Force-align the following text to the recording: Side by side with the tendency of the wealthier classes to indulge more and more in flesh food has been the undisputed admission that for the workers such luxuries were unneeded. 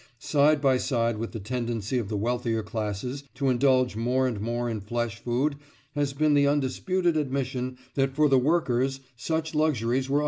Side 0.17 0.61
by 0.61 0.77
side 0.77 1.19
with 1.19 1.31
the 1.31 1.39
tendency 1.39 1.99
of 1.99 2.09
the 2.09 2.17
wealthier 2.17 2.63
classes 2.63 3.23
to 3.35 3.49
indulge 3.49 3.95
more 3.95 4.25
and 4.27 4.41
more 4.41 4.67
in 4.67 4.81
flesh 4.81 5.19
food 5.19 5.57
has 5.93 6.11
been 6.11 6.33
the 6.33 6.47
undisputed 6.47 7.15
admission 7.15 7.77
that 7.93 8.15
for 8.15 8.27
the 8.27 8.39
workers 8.39 9.01
such 9.15 9.53
luxuries 9.53 10.09
were 10.09 10.15
unneeded. 10.15 10.19